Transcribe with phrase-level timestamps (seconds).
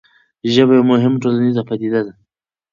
[0.53, 2.13] ژبه یوه مهمه ټولنیزه پدیده ده.